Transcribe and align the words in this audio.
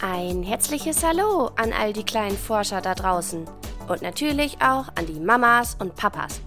Ein 0.00 0.42
herzliches 0.42 1.04
Hallo 1.04 1.50
an 1.56 1.72
all 1.72 1.92
die 1.92 2.04
kleinen 2.04 2.36
Forscher 2.36 2.80
da 2.80 2.94
draußen 2.94 3.48
und 3.88 4.02
natürlich 4.02 4.56
auch 4.56 4.88
an 4.96 5.06
die 5.06 5.20
Mamas 5.20 5.76
und 5.78 5.94
Papas. 5.94 6.40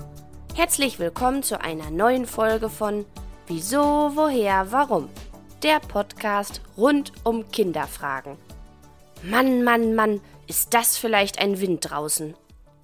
Herzlich 0.54 1.00
willkommen 1.00 1.44
zu 1.44 1.60
einer 1.62 1.90
neuen 1.90 2.26
Folge 2.26 2.70
von 2.70 3.06
Wieso, 3.48 4.12
woher, 4.14 4.72
warum? 4.72 5.10
Der 5.64 5.80
Podcast 5.80 6.62
rund 6.78 7.14
um 7.24 7.50
Kinderfragen. 7.50 8.38
Mann, 9.24 9.64
Mann, 9.64 9.96
Mann, 9.96 10.20
ist 10.48 10.74
das 10.74 10.98
vielleicht 10.98 11.40
ein 11.40 11.62
Wind 11.62 11.90
draußen? 11.90 12.36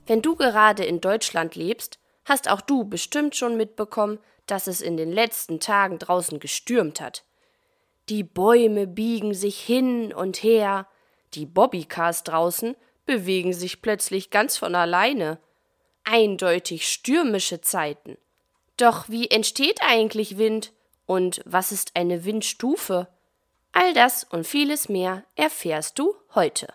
Wenn 0.07 0.21
du 0.21 0.37
gerade 0.37 0.85
in 0.85 1.01
Deutschland 1.01 1.55
lebst, 1.55 1.99
hast 2.23 2.49
auch 2.49 2.61
du 2.61 2.85
bestimmt 2.85 3.35
schon 3.35 3.57
mitbekommen, 3.57 4.17
dass 4.47 4.67
es 4.67 4.79
in 4.79 4.95
den 4.95 5.11
letzten 5.11 5.59
Tagen 5.59 5.99
draußen 5.99 6.39
gestürmt 6.39 7.01
hat. 7.01 7.25
Die 8.09 8.23
Bäume 8.23 8.87
biegen 8.87 9.33
sich 9.33 9.59
hin 9.59 10.13
und 10.13 10.43
her, 10.43 10.87
die 11.33 11.45
Bobbycars 11.45 12.23
draußen 12.23 12.75
bewegen 13.05 13.53
sich 13.53 13.81
plötzlich 13.81 14.29
ganz 14.29 14.57
von 14.57 14.75
alleine. 14.75 15.39
Eindeutig 16.03 16.89
stürmische 16.89 17.61
Zeiten. 17.61 18.17
Doch 18.77 19.07
wie 19.07 19.29
entsteht 19.29 19.79
eigentlich 19.81 20.37
Wind 20.37 20.73
und 21.05 21.41
was 21.45 21.71
ist 21.71 21.95
eine 21.95 22.25
Windstufe? 22.25 23.07
All 23.71 23.93
das 23.93 24.23
und 24.25 24.45
vieles 24.45 24.89
mehr 24.89 25.23
erfährst 25.35 25.97
du 25.97 26.15
heute. 26.35 26.67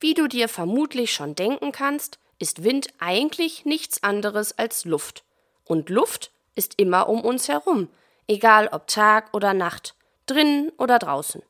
Wie 0.00 0.14
du 0.14 0.26
dir 0.26 0.48
vermutlich 0.48 1.12
schon 1.12 1.34
denken 1.34 1.72
kannst, 1.72 2.18
ist 2.38 2.64
Wind 2.64 2.88
eigentlich 2.98 3.64
nichts 3.64 4.02
anderes 4.02 4.58
als 4.58 4.84
Luft. 4.84 5.24
Und 5.64 5.88
Luft 5.90 6.30
ist 6.54 6.78
immer 6.78 7.08
um 7.08 7.22
uns 7.22 7.48
herum, 7.48 7.88
egal 8.26 8.68
ob 8.72 8.86
Tag 8.86 9.32
oder 9.32 9.54
Nacht, 9.54 9.94
drinnen 10.26 10.70
oder 10.78 10.98
draußen. 10.98 11.42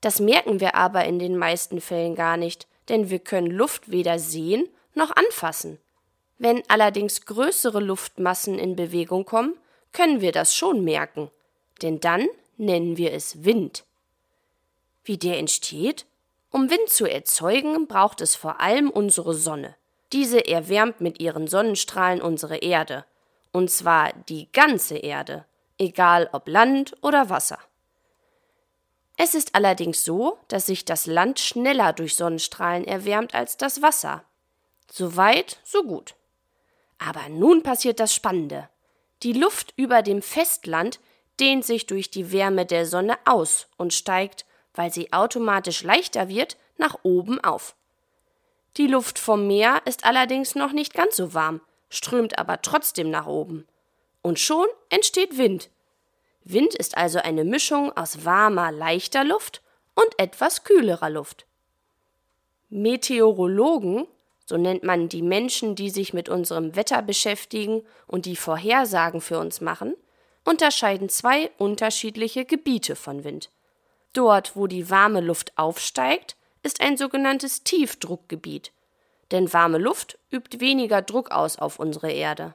Das 0.00 0.20
merken 0.20 0.60
wir 0.60 0.74
aber 0.74 1.04
in 1.04 1.18
den 1.18 1.36
meisten 1.36 1.80
Fällen 1.80 2.14
gar 2.14 2.36
nicht, 2.36 2.66
denn 2.88 3.10
wir 3.10 3.18
können 3.18 3.50
Luft 3.50 3.90
weder 3.90 4.18
sehen 4.18 4.68
noch 4.94 5.14
anfassen. 5.14 5.78
Wenn 6.38 6.62
allerdings 6.68 7.26
größere 7.26 7.80
Luftmassen 7.80 8.58
in 8.58 8.76
Bewegung 8.76 9.24
kommen, 9.24 9.54
können 9.92 10.20
wir 10.20 10.32
das 10.32 10.54
schon 10.54 10.84
merken, 10.84 11.30
denn 11.82 12.00
dann 12.00 12.26
nennen 12.56 12.96
wir 12.96 13.12
es 13.12 13.44
Wind. 13.44 13.84
Wie 15.04 15.18
der 15.18 15.38
entsteht? 15.38 16.06
Um 16.50 16.70
Wind 16.70 16.88
zu 16.88 17.06
erzeugen, 17.06 17.86
braucht 17.86 18.20
es 18.20 18.36
vor 18.36 18.60
allem 18.60 18.90
unsere 18.90 19.34
Sonne. 19.34 19.76
Diese 20.12 20.46
erwärmt 20.48 21.00
mit 21.00 21.20
ihren 21.20 21.46
Sonnenstrahlen 21.46 22.20
unsere 22.20 22.56
Erde, 22.56 23.04
und 23.52 23.70
zwar 23.70 24.12
die 24.28 24.50
ganze 24.52 24.96
Erde, 24.96 25.44
egal 25.78 26.28
ob 26.32 26.48
Land 26.48 26.96
oder 27.02 27.30
Wasser. 27.30 27.58
Es 29.22 29.34
ist 29.34 29.54
allerdings 29.54 30.02
so, 30.02 30.38
dass 30.48 30.64
sich 30.64 30.86
das 30.86 31.04
Land 31.04 31.40
schneller 31.40 31.92
durch 31.92 32.16
Sonnenstrahlen 32.16 32.86
erwärmt 32.86 33.34
als 33.34 33.58
das 33.58 33.82
Wasser. 33.82 34.24
So 34.90 35.14
weit, 35.14 35.58
so 35.62 35.82
gut. 35.82 36.14
Aber 36.96 37.28
nun 37.28 37.62
passiert 37.62 38.00
das 38.00 38.14
Spannende. 38.14 38.70
Die 39.22 39.34
Luft 39.34 39.74
über 39.76 40.00
dem 40.00 40.22
Festland 40.22 41.00
dehnt 41.38 41.66
sich 41.66 41.84
durch 41.84 42.10
die 42.10 42.32
Wärme 42.32 42.64
der 42.64 42.86
Sonne 42.86 43.18
aus 43.26 43.68
und 43.76 43.92
steigt, 43.92 44.46
weil 44.72 44.90
sie 44.90 45.12
automatisch 45.12 45.82
leichter 45.82 46.30
wird, 46.30 46.56
nach 46.78 47.00
oben 47.02 47.44
auf. 47.44 47.76
Die 48.78 48.86
Luft 48.86 49.18
vom 49.18 49.46
Meer 49.46 49.82
ist 49.84 50.04
allerdings 50.04 50.54
noch 50.54 50.72
nicht 50.72 50.94
ganz 50.94 51.16
so 51.16 51.34
warm, 51.34 51.60
strömt 51.90 52.38
aber 52.38 52.62
trotzdem 52.62 53.10
nach 53.10 53.26
oben. 53.26 53.68
Und 54.22 54.38
schon 54.38 54.66
entsteht 54.88 55.36
Wind. 55.36 55.68
Wind 56.52 56.74
ist 56.74 56.96
also 56.96 57.18
eine 57.18 57.44
Mischung 57.44 57.96
aus 57.96 58.24
warmer, 58.24 58.72
leichter 58.72 59.24
Luft 59.24 59.62
und 59.94 60.18
etwas 60.18 60.64
kühlerer 60.64 61.10
Luft. 61.10 61.46
Meteorologen, 62.68 64.06
so 64.46 64.56
nennt 64.56 64.82
man 64.82 65.08
die 65.08 65.22
Menschen, 65.22 65.74
die 65.74 65.90
sich 65.90 66.12
mit 66.12 66.28
unserem 66.28 66.76
Wetter 66.76 67.02
beschäftigen 67.02 67.82
und 68.06 68.26
die 68.26 68.36
Vorhersagen 68.36 69.20
für 69.20 69.38
uns 69.38 69.60
machen, 69.60 69.96
unterscheiden 70.44 71.08
zwei 71.08 71.50
unterschiedliche 71.58 72.44
Gebiete 72.44 72.96
von 72.96 73.24
Wind. 73.24 73.50
Dort, 74.12 74.56
wo 74.56 74.66
die 74.66 74.90
warme 74.90 75.20
Luft 75.20 75.52
aufsteigt, 75.56 76.36
ist 76.62 76.80
ein 76.80 76.96
sogenanntes 76.96 77.62
Tiefdruckgebiet, 77.62 78.72
denn 79.30 79.52
warme 79.52 79.78
Luft 79.78 80.18
übt 80.32 80.60
weniger 80.60 81.02
Druck 81.02 81.30
aus 81.30 81.58
auf 81.58 81.78
unsere 81.78 82.10
Erde. 82.10 82.54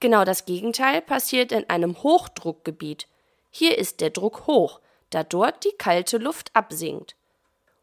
Genau 0.00 0.24
das 0.24 0.44
Gegenteil 0.44 1.02
passiert 1.02 1.52
in 1.52 1.68
einem 1.68 2.02
Hochdruckgebiet. 2.02 3.08
Hier 3.50 3.78
ist 3.78 4.00
der 4.00 4.10
Druck 4.10 4.46
hoch, 4.46 4.80
da 5.10 5.24
dort 5.24 5.64
die 5.64 5.76
kalte 5.76 6.18
Luft 6.18 6.50
absinkt. 6.54 7.16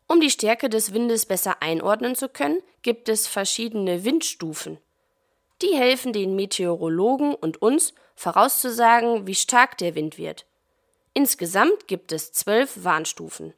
Um 0.08 0.22
die 0.22 0.30
Stärke 0.30 0.70
des 0.70 0.94
Windes 0.94 1.26
besser 1.26 1.62
einordnen 1.62 2.16
zu 2.16 2.30
können, 2.30 2.62
gibt 2.84 3.10
es 3.10 3.28
verschiedene 3.28 4.06
Windstufen. 4.06 4.78
Die 5.62 5.76
helfen 5.76 6.14
den 6.14 6.36
Meteorologen 6.36 7.34
und 7.34 7.62
uns 7.62 7.94
vorauszusagen, 8.16 9.26
wie 9.26 9.36
stark 9.36 9.78
der 9.78 9.96
Wind 9.96 10.18
wird. 10.18 10.46
Insgesamt 11.14 11.88
gibt 11.88 12.12
es 12.12 12.34
zwölf 12.34 12.84
Warnstufen. 12.84 13.54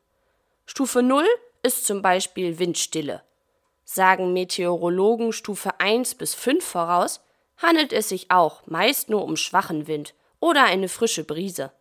Stufe 0.66 1.02
0 1.04 1.26
ist 1.64 1.86
zum 1.86 2.02
Beispiel 2.02 2.60
Windstille. 2.60 3.24
Sagen 3.84 4.34
Meteorologen 4.34 5.34
Stufe 5.34 5.80
1 5.80 6.16
bis 6.16 6.34
5 6.36 6.64
voraus, 6.64 7.22
handelt 7.58 7.94
es 7.94 8.10
sich 8.10 8.32
auch 8.32 8.66
meist 8.68 9.10
nur 9.10 9.24
um 9.24 9.36
schwachen 9.36 9.88
Wind 9.88 10.14
oder 10.40 10.64
eine 10.64 10.90
frische 10.90 11.24
Brise. 11.24 11.72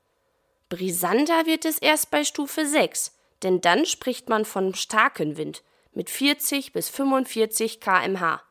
Brisanter 0.69 1.47
wird 1.47 1.65
es 1.65 1.79
erst 1.79 2.11
bei 2.11 2.25
Stufe 2.25 2.67
6, 2.67 3.13
denn 3.43 3.61
dann 3.61 3.87
spricht 3.87 4.29
man 4.29 4.45
von 4.45 4.75
starken 4.75 5.37
Wind 5.37 5.63
mit 5.93 6.11
40 6.11 6.73
bis 6.73 6.89
45 6.89 7.81
kmh. 7.81 8.43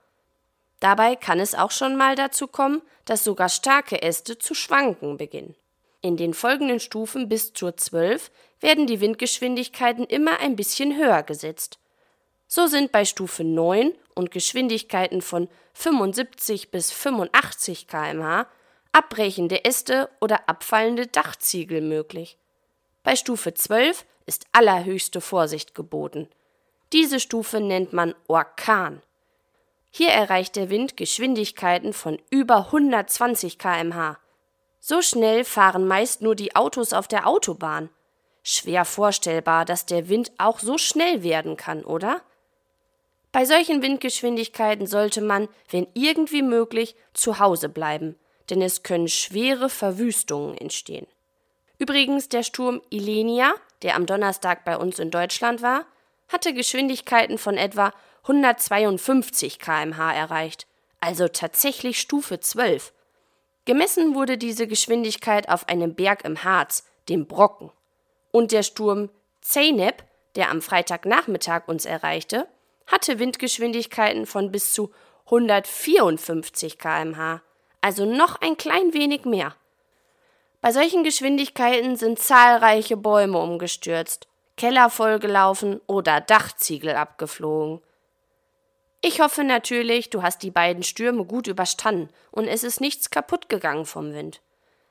Dabei 0.79 1.15
kann 1.15 1.39
es 1.39 1.55
auch 1.55 1.71
schon 1.71 1.95
mal 1.95 2.15
dazu 2.15 2.47
kommen, 2.47 2.81
dass 3.05 3.23
sogar 3.23 3.49
starke 3.49 4.01
Äste 4.01 4.37
zu 4.37 4.53
schwanken 4.53 5.17
beginnen. 5.17 5.55
In 6.01 6.17
den 6.17 6.33
folgenden 6.33 6.79
Stufen 6.79 7.29
bis 7.29 7.53
zur 7.53 7.77
12 7.77 8.29
werden 8.59 8.85
die 8.85 9.01
Windgeschwindigkeiten 9.01 10.05
immer 10.05 10.39
ein 10.39 10.55
bisschen 10.55 10.95
höher 10.95 11.23
gesetzt. 11.23 11.79
So 12.47 12.67
sind 12.67 12.91
bei 12.91 13.05
Stufe 13.05 13.43
9 13.43 13.91
und 14.15 14.31
Geschwindigkeiten 14.31 15.21
von 15.21 15.47
75 15.73 16.71
bis 16.71 16.91
85 16.91 17.87
kmh 17.87 18.47
abbrechende 18.95 19.65
Äste 19.65 20.09
oder 20.21 20.47
abfallende 20.47 21.07
Dachziegel 21.07 21.81
möglich. 21.81 22.37
Bei 23.03 23.17
Stufe 23.17 23.53
12 23.53 24.05
ist 24.25 24.45
allerhöchste 24.53 25.19
Vorsicht 25.19 25.75
geboten. 25.75 26.29
Diese 26.93 27.19
Stufe 27.19 27.59
nennt 27.59 27.91
man 27.91 28.15
Orkan. 28.27 29.01
Hier 29.91 30.09
erreicht 30.09 30.55
der 30.55 30.69
Wind 30.69 30.95
Geschwindigkeiten 30.95 31.91
von 31.91 32.21
über 32.29 32.67
120 32.67 33.59
kmh. 33.59 34.17
So 34.79 35.01
schnell 35.01 35.43
fahren 35.43 35.87
meist 35.87 36.21
nur 36.21 36.35
die 36.35 36.55
Autos 36.55 36.93
auf 36.93 37.09
der 37.09 37.27
Autobahn. 37.27 37.89
Schwer 38.43 38.85
vorstellbar, 38.85 39.65
dass 39.65 39.85
der 39.85 40.07
Wind 40.07 40.31
auch 40.37 40.59
so 40.59 40.77
schnell 40.77 41.21
werden 41.21 41.57
kann, 41.57 41.83
oder? 41.83 42.21
Bei 43.35 43.43
solchen 43.43 43.81
Windgeschwindigkeiten 43.81 44.87
sollte 44.87 45.19
man, 45.19 45.49
wenn 45.69 45.87
irgendwie 45.93 46.41
möglich, 46.41 46.95
zu 47.11 47.37
Hause 47.37 47.67
bleiben, 47.67 48.15
denn 48.49 48.61
es 48.61 48.81
können 48.81 49.09
schwere 49.09 49.67
Verwüstungen 49.67 50.57
entstehen. 50.57 51.05
Übrigens, 51.77 52.29
der 52.29 52.43
Sturm 52.43 52.81
Ilenia, 52.89 53.53
der 53.81 53.97
am 53.97 54.05
Donnerstag 54.05 54.63
bei 54.63 54.77
uns 54.77 54.99
in 54.99 55.11
Deutschland 55.11 55.61
war, 55.61 55.85
hatte 56.29 56.53
Geschwindigkeiten 56.53 57.37
von 57.37 57.57
etwa 57.57 57.91
152 58.21 59.59
kmh 59.59 60.13
erreicht, 60.13 60.65
also 61.01 61.27
tatsächlich 61.27 61.99
Stufe 61.99 62.39
12. 62.39 62.93
Gemessen 63.65 64.15
wurde 64.15 64.37
diese 64.37 64.65
Geschwindigkeit 64.65 65.49
auf 65.49 65.67
einem 65.67 65.93
Berg 65.93 66.23
im 66.23 66.45
Harz, 66.45 66.85
dem 67.09 67.27
Brocken 67.27 67.69
und 68.31 68.53
der 68.53 68.63
Sturm 68.63 69.09
Zeynep, 69.41 70.05
der 70.37 70.49
am 70.51 70.61
Freitagnachmittag 70.61 71.67
uns 71.67 71.83
erreichte, 71.83 72.47
hatte 72.87 73.19
Windgeschwindigkeiten 73.19 74.25
von 74.25 74.51
bis 74.51 74.73
zu 74.73 74.91
154 75.25 76.77
kmh, 76.77 77.41
also 77.81 78.05
noch 78.05 78.41
ein 78.41 78.57
klein 78.57 78.93
wenig 78.93 79.25
mehr. 79.25 79.55
Bei 80.61 80.71
solchen 80.71 81.03
Geschwindigkeiten 81.03 81.95
sind 81.95 82.19
zahlreiche 82.19 82.97
Bäume 82.97 83.39
umgestürzt, 83.39 84.27
Keller 84.57 84.89
vollgelaufen 84.89 85.81
oder 85.85 86.21
Dachziegel 86.21 86.95
abgeflogen. 86.95 87.81
Ich 89.01 89.19
hoffe 89.19 89.43
natürlich, 89.43 90.09
du 90.09 90.23
hast 90.23 90.41
die 90.41 90.49
beiden 90.49 90.81
Stürme 90.81 91.25
gut 91.25 91.45
überstanden 91.45 92.09
und 92.31 92.47
es 92.47 92.63
ist 92.63 92.81
nichts 92.81 93.11
kaputt 93.11 93.49
gegangen 93.49 93.85
vom 93.85 94.13
Wind. 94.13 94.41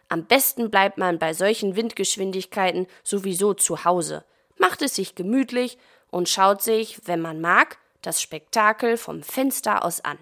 Am 0.08 0.26
besten 0.26 0.70
bleibt 0.70 0.98
man 0.98 1.18
bei 1.18 1.32
solchen 1.32 1.74
Windgeschwindigkeiten 1.74 2.86
sowieso 3.02 3.54
zu 3.54 3.84
Hause, 3.84 4.24
macht 4.56 4.82
es 4.82 4.94
sich 4.94 5.16
gemütlich 5.16 5.78
und 6.10 6.28
schaut 6.28 6.62
sich, 6.62 7.00
wenn 7.06 7.20
man 7.20 7.40
mag, 7.40 7.78
das 8.06 8.22
Spektakel 8.22 8.96
vom 8.96 9.22
Fenster 9.22 9.84
aus 9.84 10.00
an. 10.00 10.18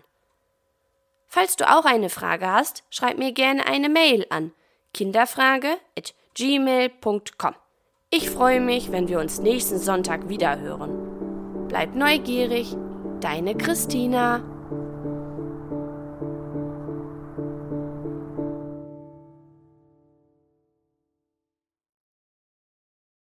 Falls 1.28 1.54
du 1.56 1.70
auch 1.70 1.84
eine 1.84 2.08
Frage 2.10 2.50
hast, 2.50 2.82
schreib 2.90 3.18
mir 3.18 3.30
gerne 3.32 3.66
eine 3.66 3.88
Mail 3.88 4.26
an 4.30 4.52
kinderfrage@gmail.com. 4.94 7.54
Ich 8.10 8.28
freue 8.28 8.60
mich, 8.60 8.92
wenn 8.92 9.08
wir 9.08 9.18
uns 9.18 9.40
nächsten 9.40 9.78
Sonntag 9.78 10.28
wieder 10.28 10.60
hören. 10.60 11.64
Bleib 11.68 11.94
neugierig, 11.94 12.76
deine 13.20 13.56
Christina. 13.56 14.51